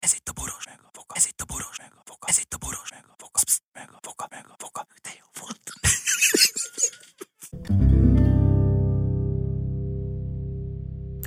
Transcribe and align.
Ez 0.00 0.12
itt 0.14 0.28
a 0.28 0.32
boros 0.32 0.64
meg 0.66 0.78
a 0.82 0.88
foka. 0.92 1.14
Ez 1.14 1.26
itt 1.26 1.40
a 1.40 1.44
boros 1.44 1.78
meg 1.78 1.92
a 1.94 2.02
foka. 2.04 2.26
Ez 2.28 2.38
itt 2.38 2.54
a 2.54 2.56
boros 2.58 2.90
meg 2.90 3.04
a 3.08 3.14
foka. 3.18 3.40
Psz, 3.44 3.60
meg 3.72 3.88
a 3.92 3.98
foka, 4.02 4.26
meg 4.30 4.44
a 4.48 4.54
foka. 4.58 4.86
De 5.02 5.10
jó 5.18 5.26
volt. 5.40 5.60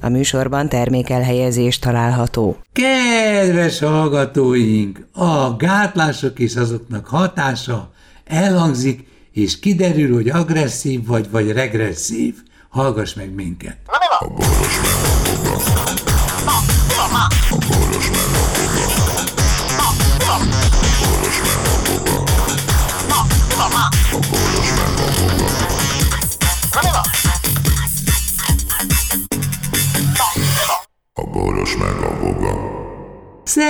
A 0.01 0.09
műsorban 0.09 0.69
termékelhelyezés 0.69 1.79
található. 1.79 2.57
Kedves 2.71 3.79
hallgatóink, 3.79 5.07
a 5.11 5.55
gátlások 5.55 6.39
és 6.39 6.55
azoknak 6.55 7.07
hatása 7.07 7.91
elhangzik, 8.25 9.07
és 9.31 9.59
kiderül, 9.59 10.13
hogy 10.13 10.29
agresszív 10.29 11.05
vagy, 11.05 11.29
vagy 11.29 11.51
regresszív. 11.51 12.35
Hallgass 12.69 13.13
meg 13.13 13.33
minket. 13.33 13.77
A 13.85 14.52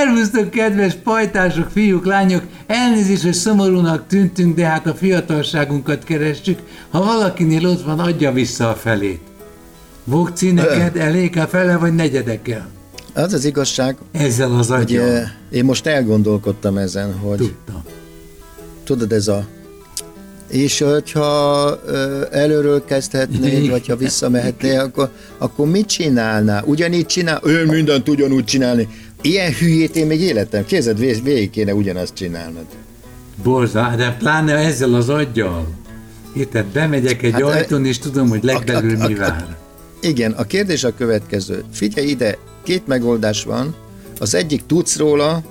Szervusztok, 0.03 0.49
kedves 0.49 0.93
pajtások, 1.03 1.69
fiúk, 1.69 2.05
lányok! 2.05 2.43
Elnézést, 2.67 3.23
hogy 3.23 3.33
szomorúnak 3.33 4.07
tűntünk, 4.07 4.55
de 4.55 4.65
hát 4.65 4.87
a 4.87 4.93
fiatalságunkat 4.93 6.03
kerestük. 6.03 6.59
Ha 6.89 7.03
valakinél 7.03 7.67
ott 7.67 7.83
van, 7.83 7.99
adja 7.99 8.31
vissza 8.31 8.69
a 8.69 8.73
felét. 8.75 9.21
Vokci, 10.03 10.51
neked 10.51 10.95
elég 10.97 11.37
a 11.37 11.47
fele, 11.47 11.77
vagy 11.77 11.93
negyedekkel? 11.95 12.67
Az 13.13 13.33
az 13.33 13.45
igazság, 13.45 13.95
Ezzel 14.11 14.51
az 14.55 14.67
hogy 14.67 14.77
agyon. 14.77 15.05
eh, 15.09 15.31
én 15.51 15.65
most 15.65 15.85
elgondolkodtam 15.85 16.77
ezen, 16.77 17.13
hogy 17.13 17.37
Tudtam. 17.37 17.83
tudod, 18.83 19.11
ez 19.11 19.27
a 19.27 19.45
és 20.49 20.79
hogyha 20.79 21.79
ö, 21.85 22.21
előről 22.31 22.85
kezdhetnéd, 22.85 23.69
vagy 23.69 23.87
ha 23.87 23.95
visszamehetnél, 23.95 24.79
akkor, 24.79 25.09
akkor 25.37 25.67
mit 25.67 25.85
csinálnál? 25.85 26.63
Ugyanígy 26.65 27.05
csinál? 27.05 27.39
Ő 27.43 27.65
mindent 27.65 28.09
ugyanúgy 28.09 28.43
csinálni. 28.43 28.87
Ilyen 29.25 29.53
hülyét 29.53 29.95
én 29.95 30.07
még 30.07 30.21
életem. 30.21 30.65
Kézed 30.65 30.99
vég- 30.99 31.23
végig 31.23 31.49
kéne 31.49 31.73
ugyanazt 31.73 32.13
csinálnod. 32.13 32.65
Borza, 33.43 33.93
de 33.97 34.15
pláne 34.19 34.53
ezzel 34.55 34.93
az 34.93 35.09
aggyal. 35.09 35.67
Érted, 36.35 36.65
bemegyek 36.65 37.23
egy 37.23 37.31
Hát, 37.31 37.41
ajtón, 37.41 37.85
és 37.85 37.99
tudom, 37.99 38.29
hogy 38.29 38.43
legbelül 38.43 39.01
a- 39.01 39.07
mi 39.07 39.13
a- 39.13 39.17
vár. 39.17 39.55
Igen, 40.01 40.31
a 40.31 40.43
kérdés 40.43 40.83
a 40.83 40.93
következő. 40.95 41.63
Figyelj 41.73 42.07
ide, 42.07 42.37
két 42.63 42.87
megoldás 42.87 43.43
van. 43.43 43.75
Az 44.19 44.33
egyik 44.33 44.65
tudsz 44.65 44.97
róla, 44.97 45.43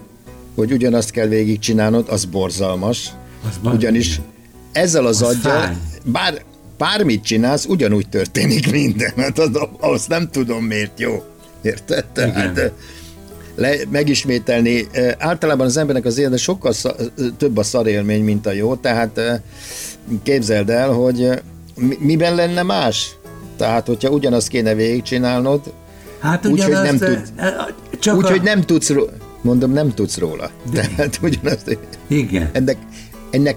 hogy 0.54 0.72
ugyanazt 0.72 1.10
kell 1.10 1.26
végigcsinálnod, 1.26 2.08
az 2.08 2.24
borzalmas. 2.24 3.10
Az 3.48 3.72
Ugyanis 3.72 4.20
ezzel 4.72 5.06
az, 5.06 5.22
Az 5.22 5.36
aggyal, 5.36 5.60
fáj. 5.60 5.76
bár, 6.04 6.42
bármit 6.78 7.24
csinálsz, 7.24 7.64
ugyanúgy 7.66 8.08
történik 8.08 8.70
minden. 8.70 9.12
Hát 9.16 9.38
az, 9.38 9.50
azt 9.80 10.08
nem 10.08 10.28
tudom 10.30 10.64
miért 10.64 11.00
jó. 11.00 11.22
Érted? 11.62 12.04
Tehát, 12.04 12.52
Igen. 12.52 12.72
Le, 13.56 13.74
megismételni. 13.90 14.86
Általában 15.18 15.66
az 15.66 15.76
embernek 15.76 16.04
az 16.04 16.18
élete 16.18 16.36
sokkal 16.36 16.72
sza, 16.72 16.94
eh, 16.98 17.06
több 17.38 17.56
a 17.56 17.62
szarélmény, 17.62 18.24
mint 18.24 18.46
a 18.46 18.52
jó, 18.52 18.74
tehát 18.74 19.18
eh, 19.18 19.40
képzeld 20.22 20.70
el, 20.70 20.90
hogy 20.90 21.28
mi- 21.76 21.98
miben 22.00 22.34
lenne 22.34 22.62
más? 22.62 23.10
Tehát, 23.56 23.86
hogyha 23.86 24.08
ugyanazt 24.10 24.48
kéne 24.48 24.74
végigcsinálnod, 24.74 25.60
Hát 26.20 26.46
Úgyhogy 26.46 26.72
nem 26.72 26.98
tud- 26.98 27.32
Csak 27.98 28.16
úgyhogy 28.16 28.38
a... 28.38 28.42
nem 28.42 28.60
tudsz 28.60 28.90
róla. 28.90 29.10
Mondom, 29.40 29.72
nem 29.72 29.94
tudsz 29.94 30.18
róla. 30.18 30.50
Tehát 30.72 31.18
ugyanazt, 31.22 31.78
Igen. 32.06 32.50
ennek, 32.52 32.76
ennek 33.30 33.56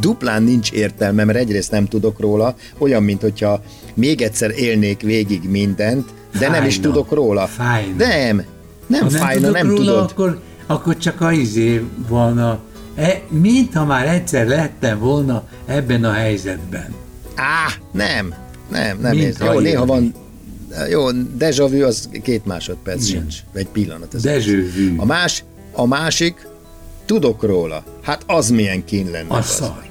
duplán 0.00 0.42
nincs 0.42 0.72
értelme, 0.72 1.24
mert 1.24 1.38
egyrészt 1.38 1.70
nem 1.70 1.86
tudok 1.86 2.20
róla, 2.20 2.54
olyan, 2.78 3.02
mint 3.02 3.20
hogyha 3.20 3.62
még 3.94 4.22
egyszer 4.22 4.50
élnék 4.56 5.00
végig 5.00 5.48
mindent, 5.50 6.08
de 6.38 6.48
nem 6.48 6.64
is 6.64 6.74
Fájna. 6.74 6.88
tudok 6.90 7.12
róla. 7.12 7.46
Fájna. 7.46 7.94
Nem, 7.96 8.44
nem 8.86 9.02
Ha 9.02 9.10
fájna, 9.10 9.40
tudok 9.40 9.52
nem 9.52 9.68
róla, 9.68 9.78
tudod. 9.84 10.10
Akkor, 10.10 10.40
akkor 10.66 10.96
csak 10.96 11.20
a 11.20 11.32
izé 11.32 11.84
volna, 12.08 12.58
e, 12.94 13.22
mintha 13.28 13.84
már 13.84 14.08
egyszer 14.08 14.46
lettem 14.46 14.98
volna 14.98 15.42
ebben 15.66 16.04
a 16.04 16.12
helyzetben. 16.12 16.94
Á, 17.34 17.66
nem, 17.92 18.34
nem, 18.70 18.98
nem. 19.00 19.16
Mint 19.16 19.24
Mint 19.24 19.38
jó, 19.38 19.46
ha 19.46 19.60
néha 19.60 19.86
van, 19.86 20.14
jó, 20.90 21.10
déjà 21.38 21.68
vu 21.68 21.84
az 21.84 22.08
két 22.22 22.44
másodperc 22.44 23.08
Igen. 23.08 23.20
sincs, 23.20 23.36
vagy 23.52 23.62
egy 23.62 23.68
pillanat. 23.68 24.14
Ez 24.14 24.22
Déjà 24.24 24.64
vu. 24.76 25.00
A, 25.02 25.04
más, 25.04 25.44
a 25.72 25.86
másik, 25.86 26.48
tudok 27.04 27.42
róla. 27.42 27.84
Hát 28.02 28.22
az 28.26 28.50
milyen 28.50 28.84
kín 28.84 29.10
lenne. 29.10 29.28
A 29.28 29.36
az. 29.36 29.46
szar. 29.46 29.84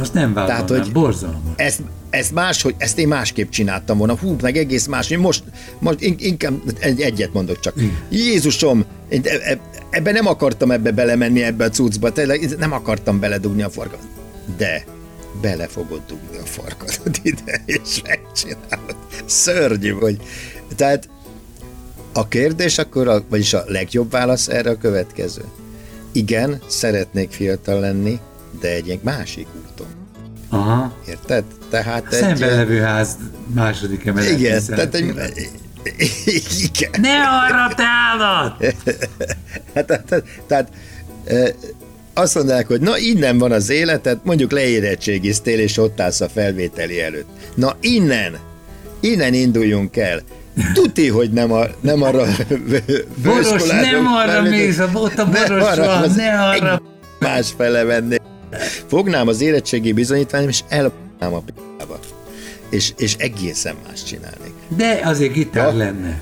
Azt 0.00 0.14
nem 0.14 0.32
vállalnám, 0.32 0.66
Tehát, 0.66 0.82
hogy- 0.84 0.92
borzalmas. 0.92 1.40
ezt, 1.56 1.80
ezt 2.10 2.32
más, 2.32 2.62
hogy 2.62 2.74
ezt 2.78 2.98
én 2.98 3.08
másképp 3.08 3.50
csináltam 3.50 3.98
volna, 3.98 4.16
hú, 4.16 4.36
meg 4.42 4.56
egész 4.56 4.86
más, 4.86 5.10
én 5.10 5.18
most, 5.18 5.42
most 5.78 6.00
in- 6.00 6.20
inkább 6.20 6.60
egy, 6.78 7.00
egyet 7.00 7.32
mondok 7.32 7.60
csak. 7.60 7.74
Jézusom, 8.10 8.84
én 9.08 9.20
e- 9.24 9.50
e- 9.50 9.60
ebbe 9.90 10.12
nem 10.12 10.26
akartam 10.26 10.70
ebbe 10.70 10.90
belemenni 10.90 11.42
ebbe 11.42 11.64
a 11.64 11.68
cuccba, 11.70 12.12
tényleg 12.12 12.56
nem 12.58 12.72
akartam 12.72 13.20
beledugni 13.20 13.62
a 13.62 13.70
farkat. 13.70 14.00
De 14.56 14.84
bele 15.40 15.66
fogod 15.66 16.00
dugni 16.08 16.36
a 16.36 16.46
farkadat 16.46 17.20
ide, 17.32 17.62
és 17.66 18.02
megcsinálod. 18.06 18.96
Szörnyű 19.24 19.94
vagy. 19.94 20.16
Tehát 20.76 21.08
a 22.12 22.28
kérdés 22.28 22.78
akkor, 22.78 23.08
a, 23.08 23.24
vagyis 23.28 23.54
a 23.54 23.64
legjobb 23.66 24.10
válasz 24.10 24.48
erre 24.48 24.70
a 24.70 24.76
következő. 24.78 25.44
Igen, 26.12 26.60
szeretnék 26.66 27.30
fiatal 27.30 27.80
lenni, 27.80 28.18
de 28.60 28.68
egy 28.68 29.00
másik 29.02 29.46
úton. 29.56 29.69
Aha. 30.50 30.92
Érted? 31.08 31.44
Tehát 31.70 32.06
A 32.10 32.14
szemben 32.14 32.56
levő 32.56 32.78
ház 32.78 33.16
második 33.54 34.06
emeletén 34.06 34.38
Igen, 34.38 34.62
tehát 34.66 34.94
egy, 34.94 35.14
igen. 36.62 37.00
Ne 37.00 37.22
arra 37.28 37.74
te 37.74 37.84
állat! 38.10 38.56
Hát, 39.74 39.86
tehát, 39.86 40.24
tehát 40.46 40.68
azt 42.14 42.34
mondják, 42.34 42.66
hogy 42.66 42.80
na 42.80 42.98
innen 42.98 43.38
van 43.38 43.52
az 43.52 43.70
életed, 43.70 44.18
mondjuk 44.22 44.50
leérettségiztél, 44.50 45.58
és 45.58 45.78
ott 45.78 46.00
állsz 46.00 46.20
a 46.20 46.28
felvételi 46.28 47.00
előtt. 47.02 47.28
Na 47.54 47.76
innen, 47.80 48.38
innen 49.00 49.34
induljunk 49.34 49.96
el. 49.96 50.20
Tuti, 50.74 51.08
hogy 51.08 51.30
nem, 51.30 51.52
a, 51.52 51.64
nem 51.80 52.02
arra 52.02 52.26
Boros, 53.24 53.66
nem 53.66 54.06
arra 54.06 54.42
mész, 54.42 54.78
a 54.78 54.88
bota 54.92 55.24
Nem 55.24 55.30
boros 55.48 55.62
arra, 55.62 55.86
van, 55.86 56.10
ne 56.16 56.40
arra. 56.40 56.82
Más 57.18 57.48
fele 57.56 57.84
venni. 57.84 58.16
Fognám 58.86 59.28
az 59.28 59.40
érettségi 59.40 59.92
bizonyítványom, 59.92 60.48
és 60.48 60.60
elapnám 60.68 61.34
a 61.34 61.38
p***ba. 61.40 61.98
És, 62.70 62.92
és 62.96 63.14
egészen 63.14 63.74
más 63.88 64.02
csinálnék. 64.02 64.52
De 64.76 65.00
azért 65.04 65.32
gitár 65.32 65.72
Ja. 65.72 65.78
lenne. 65.78 66.20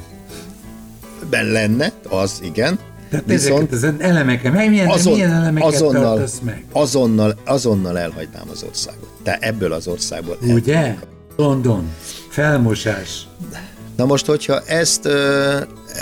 Ben 1.30 1.46
lenne, 1.46 1.92
az 2.08 2.40
igen, 2.42 2.78
Tehát 3.10 3.24
viszont 3.26 3.72
ezeket 3.72 4.00
az 4.00 4.06
elemeket, 4.06 4.52
meg 4.52 4.68
milyen, 4.70 4.88
azon, 4.88 5.12
milyen 5.12 5.32
elemeket 5.32 5.68
azonnal, 5.74 6.02
tartasz 6.02 6.38
meg? 6.44 6.64
azonnal, 6.72 7.36
azonnal 7.44 7.98
elhagynám 7.98 8.48
az 8.50 8.62
országot. 8.62 9.08
Te 9.22 9.38
ebből 9.40 9.72
az 9.72 9.86
országból. 9.86 10.38
Ugye? 10.42 10.94
London. 11.36 11.90
Felmosás. 12.28 13.26
Na 13.98 14.04
most, 14.04 14.26
hogyha 14.26 14.60
ezt, 14.66 15.08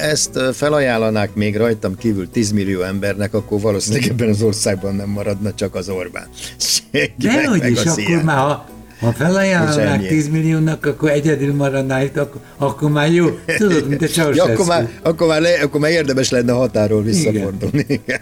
ezt 0.00 0.40
felajánlanák 0.52 1.34
még 1.34 1.56
rajtam 1.56 1.96
kívül 1.96 2.30
10 2.30 2.50
millió 2.52 2.82
embernek, 2.82 3.34
akkor 3.34 3.60
valószínűleg 3.60 4.08
ebben 4.10 4.28
az 4.28 4.42
országban 4.42 4.94
nem 4.94 5.08
maradna 5.08 5.54
csak 5.54 5.74
az 5.74 5.88
Orbán. 5.88 6.26
Senki 6.58 7.12
De 7.26 7.32
meg- 7.34 7.46
hogy 7.46 7.60
meg 7.60 7.70
is, 7.70 7.78
akkor 7.84 7.98
ilyen. 7.98 8.24
már 8.24 8.36
ha, 8.36 8.68
ha 9.00 9.12
felajánlanák 9.12 9.94
ennyi. 9.98 10.06
10 10.06 10.28
milliónak, 10.28 10.86
akkor 10.86 11.10
egyedül 11.10 11.54
maradnál 11.54 12.04
itt, 12.04 12.16
akkor, 12.16 12.40
akkor 12.56 12.90
már 12.90 13.12
jó. 13.12 13.38
Tudod, 13.56 13.88
mint 13.88 14.02
a 14.02 14.04
Ja, 14.08 14.10
Ceausescu. 14.12 14.50
akkor, 14.52 14.66
már, 14.66 14.88
akkor, 15.02 15.28
már 15.28 15.40
le, 15.40 15.60
akkor 15.62 15.80
már 15.80 15.90
érdemes 15.90 16.30
lenne 16.30 16.52
határól 16.52 17.02
visszafordulni. 17.02 17.84
Igen. 17.88 18.20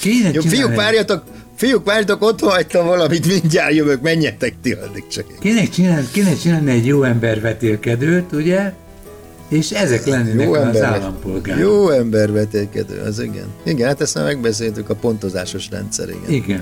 Kéne 0.00 0.30
Jó, 0.32 0.40
fiúk, 0.40 0.74
várjatok, 0.74 1.22
fiúk, 1.56 1.84
várjatok, 1.84 2.22
ott 2.22 2.40
hagytam 2.40 2.86
valamit, 2.86 3.26
mindjárt 3.26 3.74
jövök, 3.74 4.00
menjetek 4.00 4.54
ti 4.62 4.72
addig 4.72 5.06
csak. 5.06 5.24
Kéne 5.40 5.64
csinálni, 5.68 6.06
kéne 6.12 6.34
csinálni 6.36 6.70
egy 6.70 6.86
jó 6.86 7.02
ember 7.02 7.40
vetélkedőt, 7.40 8.32
ugye? 8.32 8.72
És 9.54 9.70
ezek 9.70 10.06
lennének 10.06 10.46
Jó 10.46 10.52
az 10.52 10.62
ember, 10.62 10.82
állampolgárok. 10.82 11.62
jó 11.62 11.88
ember 11.88 12.32
vetélkedő, 12.32 13.00
az 13.00 13.20
igen. 13.20 13.46
Igen, 13.64 13.88
hát 13.88 14.00
ezt 14.00 14.14
már 14.14 14.24
megbeszéltük, 14.24 14.90
a 14.90 14.94
pontozásos 14.94 15.68
rendszer, 15.70 16.08
igen. 16.08 16.30
Igen. 16.30 16.60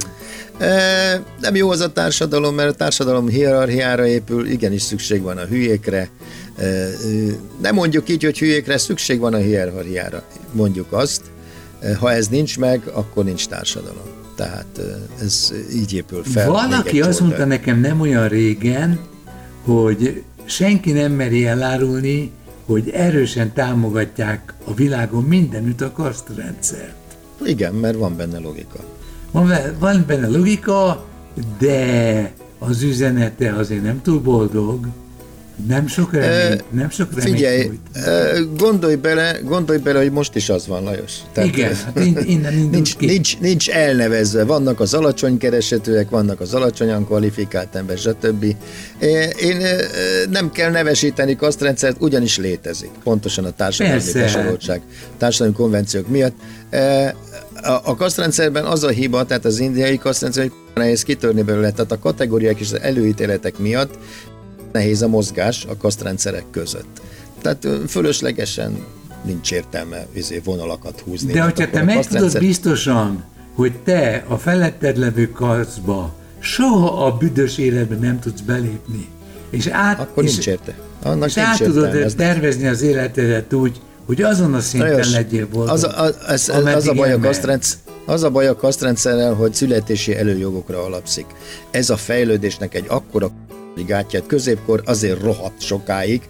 E, 0.58 1.22
nem 1.40 1.54
jó 1.54 1.70
az 1.70 1.80
a 1.80 1.92
társadalom, 1.92 2.54
mert 2.54 2.68
a 2.68 2.72
társadalom 2.72 3.28
hierarchiára 3.28 4.06
épül, 4.06 4.46
igenis 4.46 4.82
szükség 4.82 5.22
van 5.22 5.36
a 5.36 5.44
hülyékre. 5.44 6.08
E, 6.56 6.64
e, 6.64 6.88
nem 7.62 7.74
mondjuk 7.74 8.08
így, 8.08 8.24
hogy 8.24 8.38
hülyékre, 8.38 8.78
szükség 8.78 9.18
van 9.18 9.34
a 9.34 9.38
hierarchiára, 9.38 10.22
mondjuk 10.52 10.92
azt. 10.92 11.22
E, 11.80 11.94
ha 11.94 12.12
ez 12.12 12.28
nincs 12.28 12.58
meg, 12.58 12.82
akkor 12.92 13.24
nincs 13.24 13.46
társadalom. 13.48 14.06
Tehát 14.36 14.66
e, 14.78 14.82
ez 15.24 15.52
így 15.74 15.94
épül 15.94 16.22
fel. 16.24 16.50
Van, 16.50 16.68
még 16.68 16.78
aki 16.78 17.00
egy 17.00 17.08
azt 17.08 17.20
mondta 17.20 17.44
nekem 17.44 17.80
nem 17.80 18.00
olyan 18.00 18.28
régen, 18.28 18.98
hogy 19.64 20.22
senki 20.44 20.92
nem 20.92 21.12
meri 21.12 21.46
elárulni, 21.46 22.30
hogy 22.67 22.91
erősen 22.91 23.53
támogatják 23.53 24.55
a 24.64 24.75
világon 24.75 25.23
mindenütt 25.23 25.81
a 25.81 25.93
kasztrendszert. 25.93 26.94
Igen, 27.44 27.75
mert 27.75 27.99
van 27.99 28.17
benne 28.17 28.38
logika. 28.38 28.79
Van, 29.31 29.50
van 29.79 30.05
benne 30.06 30.29
logika, 30.29 31.06
de 31.59 32.32
az 32.59 32.82
üzenete 32.82 33.55
azért 33.55 33.82
nem 33.82 34.03
túl 34.03 34.20
boldog, 34.20 34.87
nem 35.66 35.87
sok 35.87 36.12
reményt, 36.12 36.72
nem 36.72 36.90
sok 36.90 37.14
reményt 37.14 37.37
Figyelj, 37.37 37.70
gondolj 38.56 38.94
bele, 38.94 39.38
gondolj 39.44 39.78
bele, 39.78 39.99
hogy 39.99 40.12
most 40.12 40.34
is 40.34 40.49
az 40.49 40.66
van, 40.66 40.82
Lajos. 40.82 41.12
Igen, 41.37 41.70
ö, 41.70 41.75
hát 41.84 41.99
in- 41.99 42.25
innen 42.25 42.54
nincs, 42.54 42.96
ki. 42.96 43.06
nincs, 43.06 43.38
nincs 43.38 43.69
elnevezve, 43.69 44.44
vannak 44.44 44.81
az 44.81 44.94
alacsony 44.94 45.38
keresetőek, 45.38 46.10
vannak 46.10 46.40
az 46.40 46.54
alacsonyan 46.54 47.06
kvalifikált 47.06 47.75
ember, 47.75 47.99
stb. 47.99 48.44
Én 49.40 49.66
nem 50.31 50.50
kell 50.50 50.70
nevesíteni 50.70 51.37
kasztrendszert, 51.37 51.96
ugyanis 52.00 52.38
létezik. 52.38 52.90
Pontosan 53.02 53.44
a 53.44 53.50
társadalmi 53.50 54.12
besoroltság, 54.12 54.82
társadalmi 55.19 55.54
konvenciók 55.54 56.08
miatt. 56.08 56.34
A, 57.62 57.81
a 57.84 57.96
kasztrendszerben 57.96 58.64
az 58.64 58.84
a 58.84 58.88
hiba, 58.88 59.25
tehát 59.25 59.44
az 59.44 59.58
indiai 59.58 59.99
kasztrendszer, 59.99 60.43
hogy 60.43 60.52
nehéz 60.75 61.02
kitörni 61.02 61.43
belőle, 61.43 61.70
tehát 61.70 61.93
a 61.93 61.99
kategóriák 61.99 62.60
és 62.60 62.72
az 62.72 62.81
előítéletek 62.81 63.58
miatt 63.58 63.99
nehéz 64.72 65.02
a 65.02 65.08
mozgás 65.08 65.64
a 65.64 65.76
kasztrendszerek 65.76 66.44
között. 66.50 67.00
Tehát 67.42 67.69
fölöslegesen 67.88 68.84
nincs 69.24 69.52
értelme 69.52 70.06
izé, 70.12 70.40
vonalakat 70.44 71.00
húzni. 71.00 71.32
De 71.32 71.42
hogyha 71.42 71.70
te 71.70 71.82
meg 71.82 72.06
tudod 72.06 72.38
biztosan, 72.38 73.24
hogy 73.54 73.72
te 73.84 74.24
a 74.28 74.36
feletted 74.36 74.96
levő 74.98 75.30
kaszba 75.30 76.14
soha 76.38 77.04
a 77.06 77.16
büdös 77.16 77.58
életben 77.58 77.98
nem 77.98 78.20
tudsz 78.20 78.40
belépni, 78.40 79.08
és 79.50 79.66
át, 79.66 80.00
Akkor 80.00 80.24
és, 80.24 80.32
nincs 80.32 80.46
érte. 80.46 80.75
Annak 81.02 81.28
és 81.28 81.34
nincs 81.34 81.48
át 81.48 81.60
értelme. 81.60 81.88
tudod 81.88 82.02
Ez- 82.02 82.14
tervezni 82.14 82.66
az 82.66 82.82
életedet 82.82 83.52
úgy, 83.52 83.80
hogy 84.06 84.22
azon 84.22 84.54
a 84.54 84.60
szinten 84.60 84.90
Lajos, 84.90 85.12
legyél 85.12 85.46
boldog. 85.48 85.75
az, 85.75 85.84
a, 85.84 86.02
az, 86.02 86.14
az, 86.26 86.48
az, 86.75 86.88
a 86.88 86.92
baj 86.92 87.12
a 87.12 87.18
kasztrendszer, 87.18 87.78
az 88.06 88.22
a 88.22 88.30
baj 88.30 88.46
a 88.46 88.56
kasztrendszerrel, 88.56 89.34
hogy 89.34 89.54
születési 89.54 90.16
előjogokra 90.16 90.84
alapszik. 90.84 91.26
Ez 91.70 91.90
a 91.90 91.96
fejlődésnek 91.96 92.75
egy 92.75 92.84
akkora 92.88 93.30
gátját 93.86 94.26
középkor 94.26 94.82
azért 94.84 95.22
rohadt 95.22 95.60
sokáig, 95.60 96.22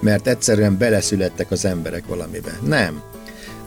mert 0.00 0.26
egyszerűen 0.26 0.78
beleszülettek 0.78 1.50
az 1.50 1.64
emberek 1.64 2.06
valamibe. 2.06 2.58
Nem. 2.66 3.02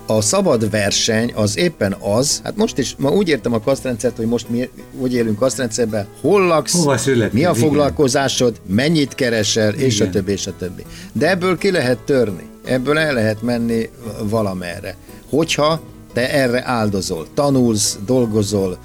A 0.06 0.22
szabad 0.22 0.70
verseny 0.70 1.32
az 1.36 1.58
éppen 1.58 1.94
az, 2.00 2.42
hát 2.44 2.56
most 2.56 2.78
is, 2.78 2.96
ma 2.98 3.10
úgy 3.10 3.30
értem 3.30 3.54
a 3.54 3.60
kasztrendszert, 3.60 4.18
hogy 4.18 4.26
most 4.26 4.50
mi 4.50 4.70
úgy 5.00 5.14
élünk 5.14 5.40
kasztrendszerben, 5.40 6.08
hol 6.22 6.42
laksz, 6.48 6.74
Hova 6.74 6.98
születtél, 6.98 7.40
mi 7.40 7.46
a 7.46 7.50
igen. 7.50 7.62
foglalkozásod, 7.62 8.62
mennyit 8.68 9.16
keresel, 9.16 9.74
és 9.74 10.00
a 10.00 10.04
Igen. 10.04 10.12
többi, 10.12 10.32
és 10.32 10.48
a 10.48 10.54
többi. 10.58 10.86
De 11.14 11.30
ebből 11.30 11.58
ki 11.58 11.72
lehet 11.72 12.00
törni, 12.00 12.50
ebből 12.66 12.98
el 12.98 13.14
lehet 13.14 13.42
menni 13.42 13.90
valamerre. 14.24 14.96
Hogyha 15.30 15.82
te 16.14 16.34
erre 16.34 16.64
áldozol, 16.66 17.28
tanulsz, 17.34 17.98
dolgozol, 18.06 18.78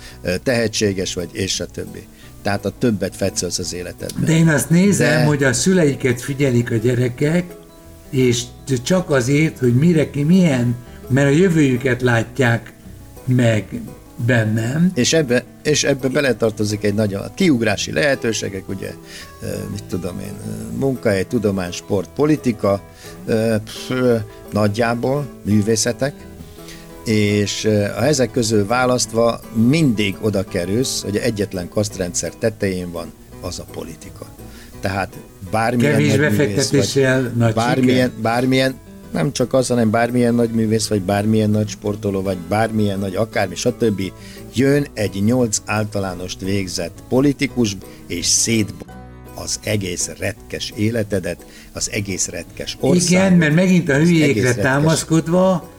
tehetséges 0.43 1.15
vagy, 1.15 1.29
és 1.33 1.61
a 1.61 1.67
többi. 1.67 2.07
Tehát 2.47 2.65
a 2.65 2.73
többet 2.79 3.17
fetszölsz 3.17 3.59
az 3.59 3.75
életedben. 3.75 4.25
De 4.25 4.33
én 4.33 4.49
azt 4.49 4.71
nézem, 4.71 5.19
De- 5.19 5.25
hogy 5.25 5.45
a 5.45 5.53
szüleiket 5.53 6.21
figyelik 6.21 6.71
a 6.71 6.75
gyerekek, 6.77 7.55
és 8.11 8.43
csak 8.83 9.11
azért, 9.11 9.59
hogy 9.59 9.75
mire 9.75 10.11
ki 10.11 10.23
milyen, 10.23 10.75
mert 11.09 11.27
a 11.27 11.31
jövőjüket 11.31 12.03
látják 12.03 12.73
meg 13.25 13.81
bennem, 14.27 14.91
És 14.95 15.13
ebbe, 15.13 15.45
és 15.63 15.85
ebbe 15.85 16.09
beletartozik 16.09 16.85
egy 16.85 16.95
nagyon 16.95 17.23
kiugrási 17.35 17.93
lehetőségek, 17.93 18.69
ugye, 18.69 18.93
mit 19.71 19.85
tudom 19.85 20.21
én, 20.21 20.35
munkahely, 20.79 21.27
tudomány, 21.27 21.73
sport, 21.73 22.09
politika, 22.15 22.83
nagyjából 24.53 25.27
művészetek, 25.43 26.15
és 27.07 27.65
a 27.65 28.05
ezek 28.05 28.31
közül 28.31 28.67
választva 28.67 29.41
mindig 29.53 30.17
oda 30.21 30.45
kerülsz, 30.45 31.03
hogy 31.03 31.17
egyetlen 31.17 31.69
kasztrendszer 31.69 32.33
tetején 32.39 32.91
van, 32.93 33.13
az 33.41 33.59
a 33.59 33.65
politika. 33.73 34.27
Tehát 34.81 35.17
bármilyen 35.51 35.93
Kevés 35.93 36.17
befektetéssel 36.17 37.33
nagy 37.37 37.55
bármilyen, 37.55 38.13
bármilyen, 38.23 38.75
nem 39.13 39.33
csak 39.33 39.53
az, 39.53 39.67
hanem 39.67 39.91
bármilyen 39.91 40.35
nagy 40.35 40.51
művész, 40.51 40.87
vagy 40.87 41.03
bármilyen 41.03 41.51
nagy 41.51 41.69
sportoló, 41.69 42.23
vagy 42.23 42.37
bármilyen 42.37 42.99
nagy 42.99 43.15
akármi, 43.15 43.55
stb. 43.55 44.03
Jön 44.55 44.87
egy 44.95 45.23
nyolc 45.25 45.63
általánost 45.65 46.41
végzett 46.41 47.03
politikus, 47.09 47.77
és 48.07 48.27
szét 48.27 48.75
az 49.35 49.61
egész 49.65 50.11
retkes 50.19 50.73
életedet, 50.77 51.47
az 51.73 51.91
egész 51.91 52.29
retkes 52.29 52.77
országot. 52.81 53.11
Igen, 53.11 53.33
mert 53.33 53.55
megint 53.55 53.89
a 53.89 53.97
hülyékre 53.97 54.43
retkes- 54.43 54.67
támaszkodva 54.67 55.75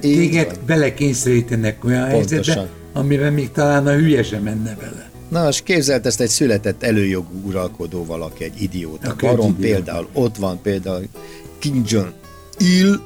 téged 0.00 0.46
van. 0.46 0.56
belekényszerítenek 0.66 1.84
olyan 1.84 2.08
Pontosan. 2.08 2.34
helyzetbe, 2.34 2.68
amiben 2.92 3.32
még 3.32 3.50
talán 3.50 3.86
a 3.86 3.92
hülye 3.92 4.22
sem 4.22 4.42
menne 4.42 4.76
bele. 4.80 5.10
Na, 5.28 5.48
és 5.48 5.62
képzeld 5.62 6.06
ezt 6.06 6.20
egy 6.20 6.28
született 6.28 6.82
előjogú 6.82 7.46
uralkodó 7.46 8.04
valaki, 8.04 8.44
egy 8.44 8.62
idióta. 8.62 9.10
Egy 9.10 9.16
Barom 9.16 9.56
például, 9.56 10.08
ott 10.12 10.36
van 10.36 10.60
például 10.62 11.02
King 11.58 11.90
John 11.90 12.08
Il, 12.58 13.00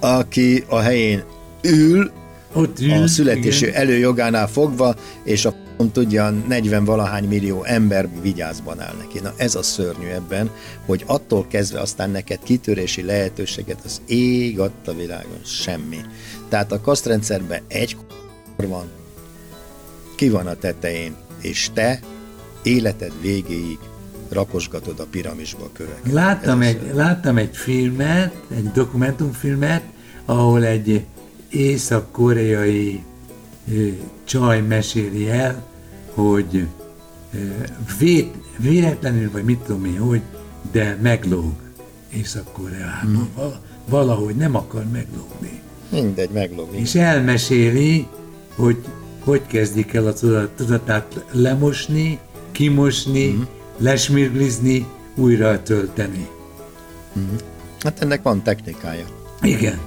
aki 0.00 0.64
a 0.68 0.78
helyén 0.78 1.22
ül, 1.62 2.10
Ott 2.52 2.80
ül, 2.80 2.92
a 2.92 3.06
születési 3.06 3.66
igen. 3.66 3.80
előjogánál 3.80 4.48
fogva, 4.48 4.94
és 5.24 5.44
a 5.44 5.54
p- 5.86 5.92
tudja, 5.92 6.30
40 6.30 6.84
valahány 6.84 7.24
millió 7.24 7.64
ember 7.64 8.08
vigyázban 8.22 8.80
áll 8.80 8.94
neki. 8.98 9.18
Na 9.18 9.32
ez 9.36 9.54
a 9.54 9.62
szörnyű 9.62 10.06
ebben, 10.06 10.50
hogy 10.86 11.04
attól 11.06 11.46
kezdve 11.48 11.80
aztán 11.80 12.10
neked 12.10 12.38
kitörési 12.42 13.02
lehetőséget 13.02 13.80
az 13.84 14.00
ég 14.06 14.60
adta 14.60 14.94
világon 14.94 15.40
semmi. 15.44 16.00
Tehát 16.48 16.72
a 16.72 16.80
kasztrendszerben 16.80 17.60
egy 17.68 17.96
van, 18.56 18.88
ki 20.14 20.28
van 20.28 20.46
a 20.46 20.54
tetején, 20.54 21.14
és 21.40 21.70
te 21.74 22.00
életed 22.62 23.12
végéig 23.20 23.78
rakosgatod 24.28 25.00
a 25.00 25.06
piramisba 25.10 25.64
a 25.64 25.70
köveket. 25.72 26.12
Láttam 26.12 26.60
egy, 26.60 26.80
láttam 26.94 27.36
egy 27.36 27.56
filmet, 27.56 28.34
egy 28.56 28.70
dokumentumfilmet, 28.70 29.82
ahol 30.24 30.64
egy 30.64 31.04
észak-koreai 31.48 33.02
csaj 34.24 34.60
meséli 34.60 35.28
el, 35.28 35.69
hogy 36.14 36.66
vét, 37.98 38.34
véletlenül, 38.58 39.30
vagy 39.30 39.44
mit 39.44 39.58
tudom 39.58 39.84
én, 39.84 39.98
hogy, 39.98 40.20
de 40.72 40.98
meglóg 41.02 41.52
Észak-Koreában. 42.12 43.00
Hmm. 43.02 43.28
Val- 43.36 43.60
valahogy 43.88 44.34
nem 44.36 44.54
akar 44.56 44.84
meglógni. 44.92 45.60
Mindegy, 45.92 46.30
meglóg. 46.30 46.68
És 46.72 46.94
elmeséli, 46.94 48.06
hogy 48.54 48.76
hogy 49.20 49.46
kezdik 49.46 49.92
el 49.92 50.06
a 50.06 50.12
tudat, 50.12 50.50
tudatát 50.50 51.24
lemosni, 51.32 52.18
kimosni, 52.52 53.30
Hmm. 53.30 53.46
lesmirglizni, 53.76 54.86
újra 55.14 55.62
tölteni. 55.62 56.28
Hát 57.80 58.00
ennek 58.02 58.22
van 58.22 58.42
technikája. 58.42 59.04
Igen. 59.42 59.78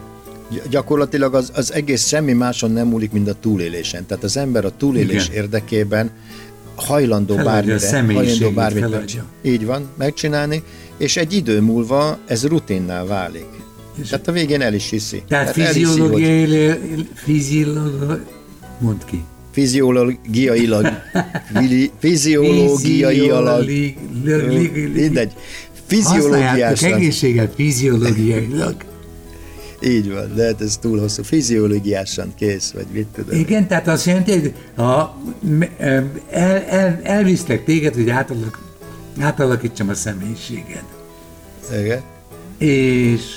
Gy- 0.53 0.69
Gyakorlatilag 0.69 1.33
az, 1.35 1.51
az 1.55 1.73
egész 1.73 2.07
semmi 2.07 2.33
máson 2.33 2.71
nem 2.71 2.87
múlik, 2.87 3.11
mint 3.11 3.27
a 3.29 3.33
túlélésen. 3.33 4.05
Tehát 4.05 4.23
az 4.23 4.37
ember 4.37 4.65
a 4.65 4.71
túlélés 4.77 5.25
Igen. 5.27 5.35
érdekében 5.43 6.11
hajlandó 6.75 7.35
Feladja 7.35 7.75
bármire, 7.77 8.13
hajlandó 8.19 8.49
bármit 8.51 8.83
feladja. 8.83 9.25
Így 9.41 9.65
van, 9.65 9.87
megcsinálni, 9.97 10.63
és 10.97 11.17
egy 11.17 11.33
idő 11.33 11.61
múlva 11.61 12.17
ez 12.27 12.45
rutinná 12.47 13.03
válik. 13.03 13.45
És- 14.01 14.09
Tehát 14.09 14.27
a 14.27 14.31
végén 14.31 14.61
el 14.61 14.73
is 14.73 14.89
hiszi. 14.89 15.23
Tehát 15.27 15.57
elhiszi, 15.57 15.83
hogy 15.83 15.89
fiziológiai, 15.91 17.05
fiziológiai, 17.13 18.19
mondd 18.79 18.99
ki. 19.05 19.23
fiziológiailag, 19.51 20.85
fiziológiailag, 21.99 23.63
Fiziológiai- 23.63 24.91
mindegy, 24.93 25.31
Használjátok 25.89 26.27
fiziológiásan, 26.77 26.93
egészséget 26.93 27.53
fiziológiailag. 27.55 28.75
Így 29.85 30.11
van, 30.11 30.31
de 30.35 30.45
hát 30.45 30.61
ez 30.61 30.77
túl 30.81 30.99
hosszú, 30.99 31.23
fiziológiásan 31.23 32.33
kész, 32.35 32.71
vagy 32.71 32.85
mit 32.91 33.07
tudom. 33.15 33.39
Igen, 33.39 33.67
tehát 33.67 33.87
azt 33.87 34.05
jelenti, 34.05 34.31
hogy 34.31 34.53
a, 34.85 35.15
el, 36.29 36.63
el, 36.69 36.99
elviszlek 37.03 37.63
téged, 37.63 37.93
hogy 37.93 38.09
átalak, 38.09 38.59
átalakítsam 39.19 39.89
a 39.89 39.93
személyiséged. 39.93 40.83
Igen. 41.81 42.01
És 42.57 43.35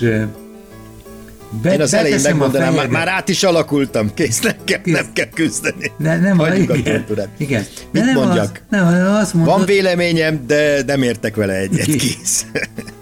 be, 1.63 1.73
Én 1.73 1.81
az 1.81 1.95
elején 1.95 2.21
megmondanám, 2.23 2.75
már, 2.75 2.89
már 2.89 3.09
át 3.09 3.29
is 3.29 3.43
alakultam, 3.43 4.15
kész, 4.15 4.41
nem 4.41 4.55
kell, 4.65 4.81
Kész. 4.81 4.95
nem 4.95 5.07
kell 5.13 5.29
küzdeni. 5.35 5.93
Ne, 5.99 6.19
nem, 6.21 6.39
Hagyjuk 6.39 6.71
a 6.71 6.75
kultúrát. 6.85 7.29
igen. 7.37 7.65
Mit 7.91 8.05
nem 8.05 8.15
mondjak? 8.15 8.45
Az, 8.45 8.61
nem, 8.71 8.85
hanem 8.85 9.15
azt 9.15 9.35
mondod, 9.35 9.57
Van 9.57 9.65
véleményem, 9.67 10.45
de 10.47 10.83
nem 10.87 11.03
értek 11.03 11.37
vele 11.37 11.55
egyet, 11.55 11.87
Igen. 11.87 11.99
kész. 11.99 12.47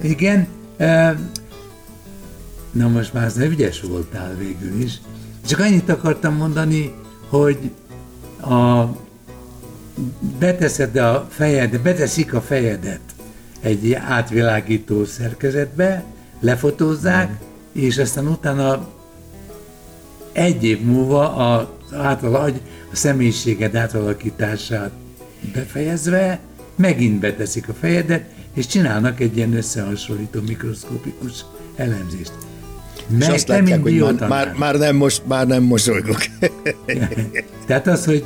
Igen. 0.02 0.46
Na 2.74 2.88
most 2.88 3.12
már 3.12 3.24
az 3.24 3.38
ügyes 3.38 3.80
voltál 3.80 4.34
végül 4.36 4.80
is. 4.80 5.00
Csak 5.46 5.58
annyit 5.58 5.88
akartam 5.88 6.34
mondani, 6.34 6.94
hogy 7.28 7.70
a, 8.40 8.84
beteszed 10.38 10.96
a 10.96 11.26
fejed, 11.30 11.80
beteszik 11.80 12.34
a 12.34 12.40
fejedet 12.40 13.00
egy 13.60 13.92
átvilágító 13.92 15.04
szerkezetbe, 15.04 16.04
lefotózzák, 16.40 17.38
és 17.72 17.98
aztán 17.98 18.26
utána 18.26 18.88
egy 20.32 20.64
év 20.64 20.80
múlva 20.80 21.34
az 21.34 21.66
átalagy, 21.92 22.60
a 22.92 22.96
személyiséged 22.96 23.74
átalakítását 23.74 24.90
befejezve, 25.54 26.38
megint 26.76 27.20
beteszik 27.20 27.68
a 27.68 27.74
fejedet, 27.74 28.24
és 28.54 28.66
csinálnak 28.66 29.20
egy 29.20 29.36
ilyen 29.36 29.56
összehasonlító 29.56 30.40
mikroszkopikus 30.40 31.44
elemzést. 31.76 32.32
És 33.18 33.26
azt 33.28 33.48
látják, 33.48 33.82
hogy 33.82 33.98
már, 33.98 34.28
már, 34.28 34.54
már, 34.56 34.78
nem 34.78 34.96
most, 34.96 35.22
már 35.26 35.46
nem 35.46 35.62
mosolygok. 35.62 36.22
Tehát 37.66 37.86
az, 37.86 38.04
hogy 38.04 38.24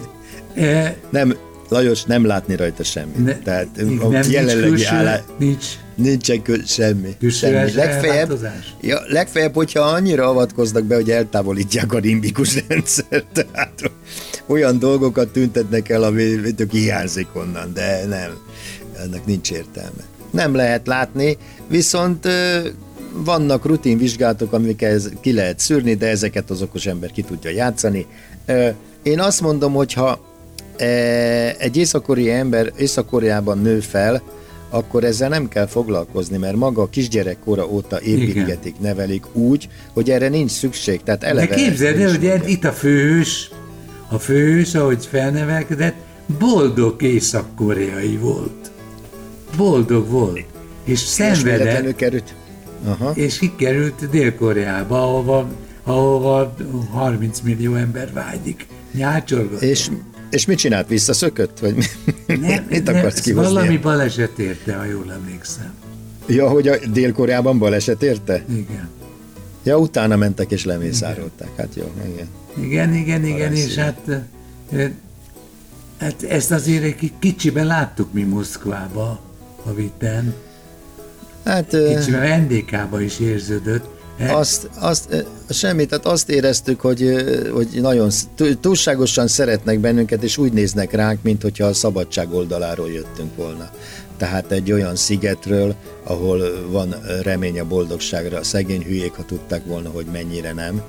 eh, 0.54 0.94
nem, 1.10 1.36
Lajos, 1.68 2.04
nem 2.04 2.26
látni 2.26 2.56
rajta 2.56 2.82
semmi. 2.82 3.12
ne, 3.16 3.38
Tehát 3.38 3.68
a 3.78 3.82
nem, 3.82 4.10
nincs 4.10 4.26
jelenlegi 4.26 4.68
külső, 4.68 4.94
állá... 4.94 5.20
nincs 5.38 5.64
Nincsen 5.94 6.42
kö- 6.42 6.68
semmi. 6.68 7.16
Semmi. 7.30 7.72
Legfeljebb, 7.72 8.38
ja, 8.80 9.00
legfeljebb, 9.06 9.54
hogyha 9.54 9.80
annyira 9.80 10.28
avatkoznak 10.28 10.84
be, 10.84 10.94
hogy 10.94 11.10
eltávolítják 11.10 11.92
a 11.92 11.98
limbikus 11.98 12.64
rendszert. 12.68 13.26
Tehát 13.52 13.90
olyan 14.46 14.78
dolgokat 14.78 15.28
tüntetnek 15.28 15.88
el, 15.88 16.02
ami 16.02 16.54
tök 16.56 16.72
hiányzik 16.72 17.26
onnan, 17.32 17.72
de 17.74 18.04
nem. 18.08 18.30
Ennek 19.02 19.26
nincs 19.26 19.50
értelme. 19.50 20.04
Nem 20.30 20.54
lehet 20.54 20.86
látni, 20.86 21.36
viszont 21.68 22.28
vannak 23.12 23.66
rutinvizsgálatok, 23.66 24.52
amiket 24.52 25.12
ki 25.20 25.32
lehet 25.32 25.58
szűrni, 25.58 25.94
de 25.94 26.06
ezeket 26.06 26.50
az 26.50 26.62
okos 26.62 26.86
ember 26.86 27.10
ki 27.10 27.22
tudja 27.22 27.50
játszani. 27.50 28.06
Én 29.02 29.20
azt 29.20 29.40
mondom, 29.40 29.72
hogy 29.72 29.92
ha 29.92 30.20
e, 30.76 30.86
egy 31.58 31.76
észak-koreai 31.76 32.30
ember 32.30 32.72
Észak-Koreában 32.76 33.58
nő 33.58 33.80
fel, 33.80 34.22
akkor 34.70 35.04
ezzel 35.04 35.28
nem 35.28 35.48
kell 35.48 35.66
foglalkozni, 35.66 36.36
mert 36.36 36.56
maga 36.56 36.82
a 36.82 36.88
kisgyerekkora 36.88 37.68
óta 37.68 38.00
építgetik, 38.00 38.80
nevelik 38.80 39.36
úgy, 39.36 39.68
hogy 39.92 40.10
erre 40.10 40.28
nincs 40.28 40.50
szükség. 40.50 41.02
Tehát 41.02 41.20
De 41.20 41.26
eleve 41.26 41.54
képzeld 41.54 42.00
el, 42.00 42.08
hogy 42.08 42.18
minden. 42.18 42.46
itt 42.46 42.64
a 42.64 42.72
főhős, 42.72 43.50
a 44.08 44.18
főhős, 44.18 44.74
ahogy 44.74 45.06
felnevelkedett, 45.06 45.94
boldog 46.38 47.02
észak-koreai 47.02 48.16
volt. 48.16 48.70
Boldog 49.56 50.08
volt. 50.08 50.44
És 50.84 50.98
szenvedett, 50.98 51.94
került. 51.94 52.34
Aha. 52.84 53.10
és 53.14 53.38
kikerült 53.38 54.10
Dél-Koreába, 54.10 55.02
ahova, 55.02 55.48
ahova 55.82 56.54
30 56.90 57.40
millió 57.40 57.74
ember 57.74 58.12
vágyik. 58.12 58.66
Nyácsorgat. 58.92 59.62
És, 59.62 59.90
és 60.30 60.46
mit 60.46 60.58
csinált? 60.58 60.88
Visszaszökött? 60.88 61.58
Vagy 61.58 61.74
mi- 61.76 62.36
nem, 62.36 62.66
mit 62.70 62.84
nem, 62.84 62.94
akarsz 62.96 63.20
kihozni? 63.20 63.52
valami 63.54 63.76
baleset 63.76 64.38
érte, 64.38 64.76
ha 64.76 64.84
jól 64.84 65.12
emlékszem. 65.12 65.72
Ja, 66.26 66.48
hogy 66.48 66.68
a 66.68 66.76
Dél-Koreában 66.92 67.58
baleset 67.58 68.02
érte? 68.02 68.44
Igen. 68.50 68.88
Ja, 69.62 69.78
utána 69.78 70.16
mentek 70.16 70.50
és 70.50 70.64
lemészárolták. 70.64 71.48
Hát 71.56 71.68
jó, 71.74 71.92
igen. 72.12 72.26
Igen, 72.66 72.94
igen, 72.94 73.24
igen, 73.24 73.38
Valószínű. 73.48 73.68
és 73.68 73.74
hát, 73.76 74.00
hát 75.98 76.22
ezt 76.22 76.50
azért 76.50 76.82
egy 76.84 76.94
ki- 76.96 77.12
kicsiben 77.18 77.66
láttuk 77.66 78.12
mi 78.12 78.22
Moszkvába, 78.22 79.20
a 79.64 79.74
vitten. 79.74 80.34
Hát 81.44 81.72
ö, 81.72 81.94
Kicsiben 81.94 82.40
NDK-ba 82.40 83.00
is 83.00 83.18
érződött. 83.18 83.84
E, 84.18 84.36
azt, 84.36 84.70
azt, 84.78 85.24
semmit, 85.48 85.88
tehát 85.88 86.06
azt 86.06 86.30
éreztük, 86.30 86.80
hogy, 86.80 87.14
hogy 87.52 87.68
nagyon 87.80 88.10
túlságosan 88.60 89.26
szeretnek 89.26 89.78
bennünket, 89.78 90.22
és 90.22 90.38
úgy 90.38 90.52
néznek 90.52 90.92
ránk, 90.92 91.22
mint 91.22 91.42
hogyha 91.42 91.66
a 91.66 91.72
szabadság 91.72 92.32
oldaláról 92.32 92.90
jöttünk 92.90 93.36
volna. 93.36 93.70
Tehát 94.16 94.52
egy 94.52 94.72
olyan 94.72 94.96
szigetről, 94.96 95.74
ahol 96.04 96.66
van 96.70 96.94
remény 97.22 97.60
a 97.60 97.64
boldogságra. 97.64 98.38
A 98.38 98.44
szegény 98.44 98.82
hülyék, 98.82 99.12
ha 99.12 99.24
tudták 99.24 99.64
volna, 99.64 99.90
hogy 99.90 100.06
mennyire 100.12 100.52
nem. 100.52 100.82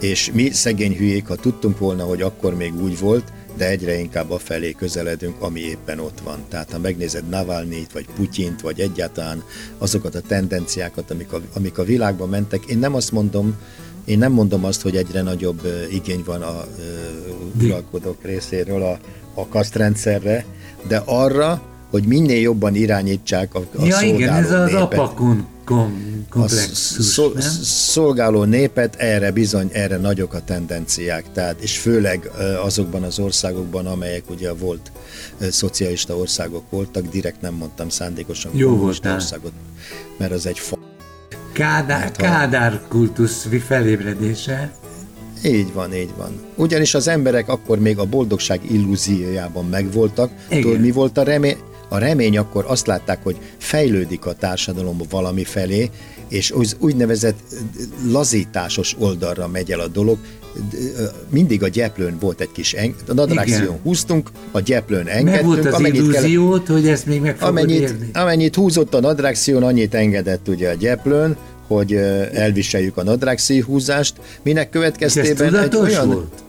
És 0.00 0.30
mi 0.32 0.50
szegény 0.50 0.96
hülyék, 0.96 1.26
ha 1.26 1.36
tudtunk 1.36 1.78
volna, 1.78 2.04
hogy 2.04 2.22
akkor 2.22 2.54
még 2.54 2.82
úgy 2.82 2.98
volt, 2.98 3.32
de 3.56 3.68
egyre 3.68 3.98
inkább 3.98 4.30
a 4.30 4.38
felé 4.38 4.72
közeledünk, 4.72 5.40
ami 5.40 5.60
éppen 5.60 5.98
ott 5.98 6.20
van. 6.24 6.38
Tehát 6.48 6.72
ha 6.72 6.78
megnézed 6.78 7.28
Navalnyit, 7.28 7.92
vagy 7.92 8.06
Putyint, 8.16 8.60
vagy 8.60 8.80
egyáltalán 8.80 9.42
azokat 9.78 10.14
a 10.14 10.20
tendenciákat, 10.20 11.10
amik 11.10 11.32
a, 11.32 11.40
amik 11.52 11.78
a 11.78 11.84
világban 11.84 12.28
mentek, 12.28 12.64
én 12.64 12.78
nem 12.78 12.94
azt 12.94 13.12
mondom, 13.12 13.56
én 14.04 14.18
nem 14.18 14.32
mondom 14.32 14.64
azt, 14.64 14.82
hogy 14.82 14.96
egyre 14.96 15.22
nagyobb 15.22 15.86
igény 15.90 16.22
van 16.24 16.42
a 16.42 16.64
uralkodók 17.62 18.22
részéről 18.22 18.82
a, 18.82 18.98
a 19.34 19.48
kasztrendszerre, 19.48 20.44
de 20.88 21.02
arra, 21.04 21.73
hogy 21.94 22.04
minél 22.06 22.40
jobban 22.40 22.74
irányítsák 22.74 23.54
a, 23.54 23.58
a 23.58 23.84
ja 23.84 24.00
igen, 24.00 24.34
ez 24.34 24.46
szolgáló 24.46 24.64
az 24.64 24.70
népet 24.70 24.98
apakun 24.98 25.46
kom, 25.64 26.24
a 26.28 26.32
komplexus, 26.32 27.04
szol- 27.04 27.34
nem? 27.34 27.50
szolgáló 27.62 28.44
népet 28.44 28.94
erre 28.96 29.30
bizony, 29.30 29.68
erre 29.72 29.96
nagyok 29.96 30.34
a 30.34 30.44
tendenciák, 30.44 31.24
tehát, 31.32 31.60
és 31.60 31.78
főleg 31.78 32.30
azokban 32.64 33.02
az 33.02 33.18
országokban, 33.18 33.86
amelyek 33.86 34.30
ugye 34.30 34.52
volt 34.52 34.92
szocialista 35.50 36.16
országok 36.16 36.70
voltak, 36.70 37.08
direkt 37.10 37.40
nem 37.40 37.54
mondtam 37.54 37.88
szándékosan 37.88 38.50
Jó 38.54 38.76
voltál. 38.76 39.14
országot, 39.14 39.52
mert 40.16 40.32
az 40.32 40.46
egy 40.46 40.58
fa. 40.58 40.78
Kádár, 41.52 42.02
ha- 42.02 42.10
Kádár 42.22 42.80
kultusz 42.88 43.46
felébredése. 43.66 44.72
Így 45.44 45.72
van, 45.72 45.94
így 45.94 46.10
van. 46.16 46.32
Ugyanis 46.54 46.94
az 46.94 47.08
emberek 47.08 47.48
akkor 47.48 47.78
még 47.78 47.98
a 47.98 48.04
boldogság 48.04 48.60
illúziójában 48.70 49.64
megvoltak. 49.64 50.30
Igen. 50.48 50.62
Tudod, 50.62 50.80
mi 50.80 50.90
volt 50.90 51.18
a 51.18 51.22
remény? 51.22 51.56
A 51.88 51.98
remény 51.98 52.38
akkor 52.38 52.64
azt 52.68 52.86
látták, 52.86 53.22
hogy 53.22 53.36
fejlődik 53.58 54.26
a 54.26 54.32
társadalom 54.32 55.00
valami 55.10 55.44
felé, 55.44 55.90
és 56.28 56.50
az 56.50 56.76
úgynevezett 56.78 57.38
lazításos 58.10 58.96
oldalra 58.98 59.48
megy 59.48 59.72
el 59.72 59.80
a 59.80 59.88
dolog. 59.88 60.18
Mindig 61.28 61.62
a 61.62 61.68
gyeplőn 61.68 62.16
volt 62.20 62.40
egy 62.40 62.52
kis 62.52 62.72
eng- 62.72 63.08
a 63.08 63.14
nadrágszíjon 63.14 63.78
húztunk, 63.82 64.30
a 64.50 64.60
gyeplőn 64.60 65.04
Meg 65.04 65.16
engedtünk, 65.16 65.46
volt 65.46 65.66
az 65.66 65.80
illúziót, 65.80 66.66
hogy 66.66 66.88
ezt 66.88 67.06
még 67.06 67.20
meg 67.20 67.36
amennyit, 67.40 67.80
érni. 67.80 68.10
amennyit 68.12 68.54
húzott 68.54 68.94
a 68.94 69.00
nadrágszíjon, 69.00 69.62
annyit 69.62 69.94
engedett 69.94 70.48
ugye 70.48 70.70
a 70.70 70.74
gyeplőn, 70.74 71.36
hogy 71.66 71.92
elviseljük 72.32 72.96
a 72.96 73.02
nadrágszíj 73.02 73.60
húzást, 73.60 74.14
minek 74.42 74.70
következtében 74.70 75.56
egy 75.56 75.76
olyan... 75.76 76.06
volt? 76.06 76.43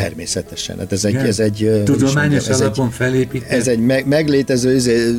Természetesen, 0.00 0.78
hát 0.78 0.92
ez 0.92 1.04
egy, 1.04 1.12
Igen. 1.12 1.24
ez 1.26 1.38
egy 1.40 1.82
Tudományos 1.84 2.46
mondjam, 2.48 2.60
alapon 2.60 2.86
egy, 2.86 2.92
felépített. 2.92 3.50
ez 3.50 3.66
egy 3.68 3.78
me- 3.78 4.06
meglétező 4.06 4.74
ez, 4.74 4.86
ö, 4.86 5.10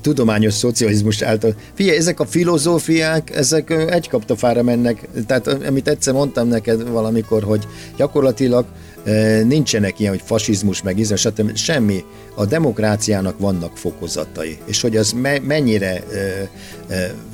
tudományos 0.00 0.54
szocializmus 0.54 1.22
által. 1.22 1.54
Figyelj, 1.74 1.96
ezek 1.96 2.20
a 2.20 2.26
filozófiák, 2.26 3.36
ezek 3.36 3.70
egy 3.90 4.08
kaptafára 4.08 4.62
mennek. 4.62 5.08
Tehát 5.26 5.46
amit 5.46 5.88
egyszer 5.88 6.12
mondtam 6.14 6.48
neked 6.48 6.88
valamikor, 6.88 7.42
hogy 7.42 7.66
gyakorlatilag 7.96 8.64
nincsenek 9.46 10.00
ilyen, 10.00 10.12
hogy 10.12 10.22
fasizmus, 10.24 10.82
meg 10.82 10.98
izra, 10.98 11.16
stb. 11.16 11.56
Semmi. 11.56 12.04
A 12.34 12.44
demokráciának 12.46 13.38
vannak 13.38 13.76
fokozatai. 13.76 14.58
És 14.64 14.80
hogy 14.80 14.96
az 14.96 15.12
me- 15.12 15.46
mennyire 15.46 16.02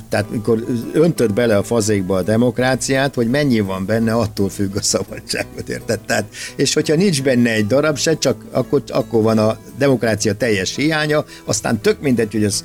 tehát 0.09 0.31
mikor 0.31 0.65
öntöd 0.93 1.33
bele 1.33 1.57
a 1.57 1.63
fazékba 1.63 2.15
a 2.15 2.21
demokráciát, 2.21 3.15
hogy 3.15 3.29
mennyi 3.29 3.59
van 3.59 3.85
benne, 3.85 4.13
attól 4.13 4.49
függ 4.49 4.75
a 4.75 4.81
szabadságot, 4.81 5.69
érted? 5.69 5.99
Tehát, 5.99 6.25
és 6.55 6.73
hogyha 6.73 6.95
nincs 6.95 7.23
benne 7.23 7.51
egy 7.51 7.67
darab 7.67 7.97
se, 7.97 8.17
csak 8.17 8.45
akkor, 8.51 8.83
akkor 8.87 9.21
van 9.21 9.37
a 9.37 9.57
demokrácia 9.77 10.35
teljes 10.35 10.75
hiánya, 10.75 11.25
aztán 11.45 11.81
tök 11.81 12.01
mindegy, 12.01 12.31
hogy 12.31 12.43
az 12.43 12.63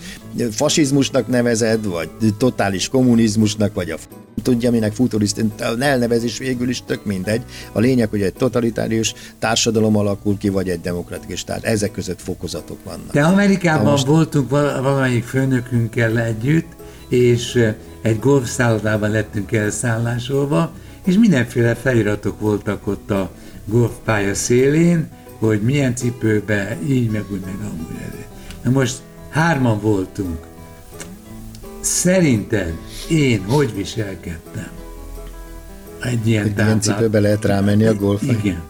fasizmusnak 0.50 1.28
nevezed, 1.28 1.86
vagy 1.86 2.08
totális 2.38 2.88
kommunizmusnak, 2.88 3.74
vagy 3.74 3.90
a 3.90 3.96
tudja, 4.42 4.70
minek 4.70 4.92
futuriszt, 4.92 5.44
elnevezés 5.78 6.38
végül 6.38 6.68
is 6.68 6.82
tök 6.86 7.04
mindegy. 7.04 7.42
A 7.72 7.80
lényeg, 7.80 8.08
hogy 8.08 8.22
egy 8.22 8.32
totalitárius 8.32 9.14
társadalom 9.38 9.96
alakul 9.96 10.38
ki, 10.38 10.48
vagy 10.48 10.68
egy 10.68 10.80
demokratikus 10.80 11.44
társadalom. 11.44 11.76
Ezek 11.76 11.92
között 11.92 12.20
fokozatok 12.20 12.78
vannak. 12.84 13.12
De 13.12 13.22
Amerikában 13.22 13.90
most... 13.90 14.06
voltunk 14.06 14.50
val- 14.50 14.80
valamelyik 14.80 15.24
főnökünkkel 15.24 16.18
együtt, 16.18 16.75
és 17.08 17.54
eh, 17.54 17.74
egy 18.02 18.18
golfszállodában 18.18 19.10
lettünk 19.10 19.52
elszállásolva, 19.52 20.72
és 21.04 21.18
mindenféle 21.18 21.74
feliratok 21.74 22.40
voltak 22.40 22.86
ott 22.86 23.10
a 23.10 23.30
golfpálya 23.64 24.34
szélén, 24.34 25.08
hogy 25.38 25.62
milyen 25.62 25.96
cipőbe, 25.96 26.76
így 26.88 27.10
meg 27.10 27.24
úgy, 27.30 27.40
meg 27.40 27.54
amúgy. 27.60 28.24
Na 28.62 28.70
most 28.70 28.96
hárman 29.30 29.80
voltunk. 29.80 30.38
Szerinted 31.80 32.74
én 33.10 33.44
hogy 33.44 33.74
viselkedtem? 33.74 34.68
Egy 36.02 36.26
ilyen 36.28 36.42
milyen 36.42 36.56
táblát. 36.56 36.82
cipőbe 36.82 37.20
lehet 37.20 37.44
rámenni 37.44 37.84
a 37.84 37.94
golfra? 37.94 38.32
Igen. 38.32 38.62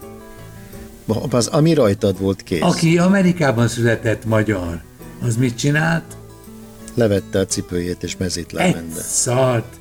Az, 1.29 1.47
ami 1.47 1.73
rajtad 1.73 2.19
volt 2.19 2.43
kész. 2.43 2.61
Aki 2.61 2.97
Amerikában 2.97 3.67
született 3.67 4.25
magyar, 4.25 4.81
az 5.21 5.35
mit 5.35 5.57
csinált? 5.57 6.03
Levette 6.97 7.39
a 7.39 7.45
cipőjét 7.45 8.03
és 8.03 8.17
mezitláb 8.17 8.65
Egy 8.65 8.73
ment 8.73 8.93
be. 8.93 9.01
szart. 9.01 9.79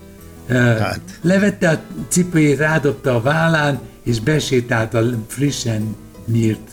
Hát. 0.49 1.00
Levette 1.20 1.68
a 1.70 1.80
cipőjét, 2.08 2.58
rádobta 2.58 3.14
a 3.14 3.20
vállán, 3.20 3.80
és 4.02 4.20
besétált 4.20 4.94
a 4.94 5.02
frissen 5.26 5.96
nyírt, 6.26 6.70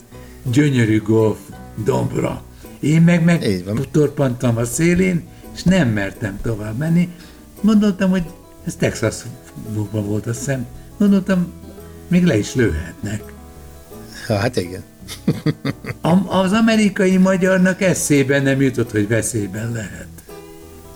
gyönyörű 0.52 1.02
golf 1.02 1.38
dombra. 1.84 2.42
Én 2.80 3.02
meg 3.02 3.24
meg 3.24 3.44
Így 3.48 3.66
van. 3.66 3.86
torpantam 3.92 4.58
a 4.58 4.66
szélén, 4.66 5.24
és 5.56 5.64
nem 5.64 5.90
mertem 5.90 6.40
tovább 6.42 6.78
menni. 6.78 7.10
Gondoltam, 7.62 8.10
hogy 8.10 8.24
ez 8.66 8.76
Texasban 8.76 10.06
volt, 10.06 10.28
azt 10.28 10.38
hiszem. 10.40 10.66
Gondoltam, 10.98 11.52
még 12.08 12.24
le 12.24 12.38
is 12.38 12.56
lőhetnek. 12.56 13.24
Hát 14.28 14.56
igen. 14.56 14.84
A, 16.02 16.38
az 16.42 16.52
amerikai 16.52 17.18
magyarnak 17.18 17.82
eszébe 17.82 18.40
nem 18.40 18.62
jutott, 18.62 18.92
hogy 18.92 19.08
veszélyben 19.08 19.72
lehet. 19.72 20.08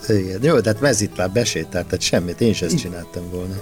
Igen. 0.07 0.39
Jó, 0.43 0.59
tehát 0.59 0.81
mezitláb 0.81 1.33
besétált, 1.33 1.85
tehát 1.85 2.01
semmit, 2.01 2.41
én 2.41 2.49
is 2.49 2.61
ezt 2.61 2.77
csináltam 2.77 3.23
volna. 3.31 3.55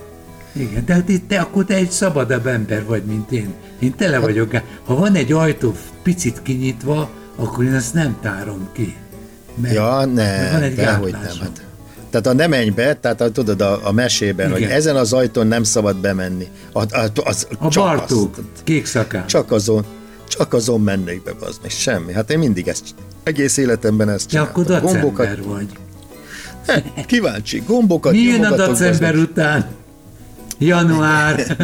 Igen, 0.52 0.86
de 0.86 0.94
hát 0.94 1.10
itt 1.10 1.28
te, 1.28 1.40
akkor 1.40 1.66
te 1.66 1.74
egy 1.74 1.92
szabadabb 1.92 2.48
ember 2.48 2.86
vagy, 2.86 3.04
mint 3.04 3.32
én. 3.32 3.54
Én 3.80 3.96
tele 3.96 4.20
vagyok. 4.20 4.52
Ha 4.86 4.96
van 4.96 5.16
egy 5.16 5.32
ajtó 5.32 5.74
picit 6.04 6.42
kinyitva, 6.42 7.10
akkor 7.36 7.64
én 7.64 7.74
azt 7.74 7.94
nem 7.94 8.18
tárom 8.22 8.70
ki. 8.72 8.96
Mert, 9.62 9.74
Ja, 9.74 9.84
mert 9.84 10.06
van 10.52 10.60
ne, 10.60 10.62
egy 10.62 10.76
dehogy 10.76 11.12
nem. 11.12 11.22
Hát. 11.22 11.66
Tehát 12.10 12.28
a 12.28 12.34
nem 12.34 12.50
menj 12.50 12.70
be, 12.70 12.96
tehát 12.96 13.22
a, 13.22 13.32
tudod 13.32 13.62
a, 13.62 13.88
a 13.88 13.92
mesében, 13.92 14.48
Igen. 14.48 14.62
hogy 14.62 14.70
ezen 14.72 14.96
az 14.96 15.14
ajtón 15.14 15.48
nem 15.48 15.64
szabad 15.64 15.98
bemenni. 15.98 16.48
A, 16.74 16.80
a, 16.82 17.10
az, 17.24 17.48
A 17.60 17.68
csak 17.70 17.84
Bartók, 17.84 18.38
azt- 18.38 18.64
kék 18.64 18.86
szakán. 18.86 19.28
Csak 19.28 19.52
azon, 19.52 19.86
csak 20.28 20.54
azon 20.54 20.82
mennék 20.82 21.24
be, 21.24 21.32
az 21.40 21.60
meg 21.62 21.72
semmi. 21.72 22.14
Hát 22.14 22.32
én 22.32 22.40
mindig 22.40 22.68
ezt, 22.68 22.84
egész 23.24 23.58
életemben 23.58 24.10
ezt 24.10 24.30
csináltam. 24.30 24.64
akkor 24.64 24.82
Gombokat, 24.82 25.38
vagy. 25.46 25.68
kíváncsi, 27.06 27.64
gombokat 27.68 28.12
Mi 28.12 28.20
jön 28.20 28.44
a 28.44 28.56
dacember 28.56 29.14
az- 29.16 29.22
után? 29.22 29.68
Január. 30.60 31.46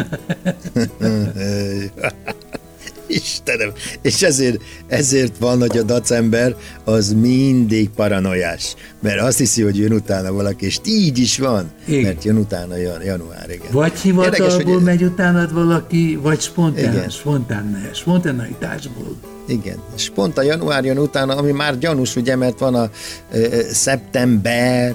Istenem, 3.06 3.72
és 4.02 4.22
ezért, 4.22 4.62
ezért 4.86 5.38
van, 5.38 5.58
hogy 5.60 5.78
a 5.78 5.82
dacember 5.82 6.56
az 6.84 7.12
mindig 7.12 7.90
paranoiás, 7.90 8.74
mert 9.00 9.20
azt 9.20 9.38
hiszi, 9.38 9.62
hogy 9.62 9.78
jön 9.78 9.92
utána 9.92 10.32
valaki, 10.32 10.64
és 10.66 10.78
így 10.84 11.18
is 11.18 11.38
van, 11.38 11.70
Igen. 11.86 12.02
mert 12.02 12.24
jön 12.24 12.36
utána 12.36 12.76
jan, 12.76 13.02
január, 13.02 13.50
igen. 13.50 13.66
Vagy 13.70 13.84
Érdekes, 13.86 14.02
hivatalból 14.02 14.74
hogy- 14.74 14.82
megy 14.82 15.02
utánad 15.02 15.52
valaki, 15.52 16.18
vagy 16.22 16.40
spontán, 16.40 16.92
Igen. 16.94 17.08
spontán, 17.08 17.88
spontaneitásból. 17.94 19.16
Igen, 19.52 19.78
és 19.96 20.10
pont 20.14 20.38
a 20.38 20.42
január 20.42 20.84
jön 20.84 20.98
utána, 20.98 21.36
ami 21.36 21.52
már 21.52 21.78
gyanús, 21.78 22.16
ugye, 22.16 22.36
mert 22.36 22.58
van 22.58 22.74
a 22.74 22.90
ö, 23.32 23.60
szeptember, 23.72 24.94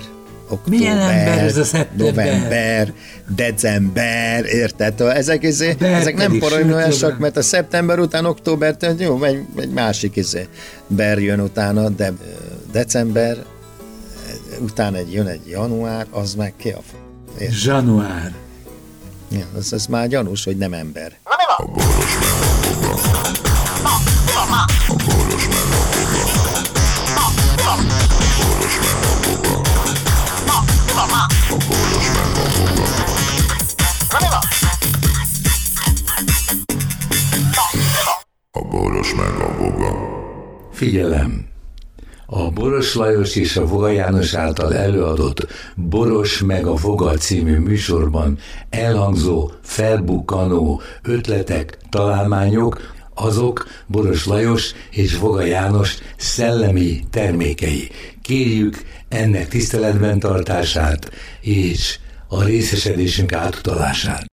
október, 0.49 0.79
Milyen 0.79 0.97
ember 0.97 1.37
ez 1.37 1.57
a 1.57 1.63
szeptember? 1.63 2.07
november, 2.07 2.93
december, 3.35 4.45
érted? 4.45 5.01
Ezek, 5.01 5.43
izé, 5.43 5.75
ezek 5.79 6.15
nem 6.15 6.41
sőt, 6.91 7.19
mert 7.19 7.37
a 7.37 7.41
szeptember 7.41 7.99
után 7.99 8.25
október, 8.25 8.77
tehát 8.77 8.99
jó, 8.99 9.23
egy, 9.23 9.45
egy 9.57 9.69
másik 9.69 10.15
izé, 10.15 10.47
ber 10.87 11.19
jön 11.19 11.39
utána, 11.39 11.89
de 11.89 12.13
december, 12.71 13.37
utána 14.59 14.97
egy, 14.97 15.13
jön 15.13 15.27
egy 15.27 15.47
január, 15.47 16.05
az 16.11 16.33
meg 16.33 16.53
ki 16.57 16.69
a 16.69 16.79
f... 16.81 16.93
Érted? 17.41 17.57
Január. 17.63 18.33
Ja, 19.31 19.45
az, 19.57 19.73
az 19.73 19.85
már 19.85 20.07
gyanús, 20.07 20.43
hogy 20.43 20.57
nem 20.57 20.73
ember. 20.73 21.11
A 21.57 21.65
boros 21.65 22.17
meg 22.19 22.29
a 22.31 22.83
boga. 22.83 24.16
Figyelem! 40.77 41.45
A 42.25 42.51
Boros 42.51 42.95
Lajos 42.95 43.35
és 43.35 43.57
a 43.57 43.65
Voga 43.65 43.89
János 43.89 44.33
által 44.33 44.75
előadott 44.75 45.47
Boros 45.75 46.41
meg 46.41 46.65
a 46.65 46.73
Voga 46.73 47.13
című 47.13 47.57
műsorban 47.57 48.37
elhangzó, 48.69 49.51
felbukkanó 49.61 50.81
ötletek, 51.03 51.77
találmányok, 51.89 52.96
azok 53.17 53.67
Boros 53.87 54.25
Lajos 54.25 54.71
és 54.91 55.17
Voga 55.17 55.43
János 55.43 55.97
szellemi 56.17 57.03
termékei. 57.09 57.89
Kérjük 58.21 58.83
ennek 59.09 59.47
tiszteletben 59.47 60.19
tartását 60.19 61.11
és 61.41 61.99
a 62.27 62.43
részesedésünk 62.43 63.33
átutalását. 63.33 64.25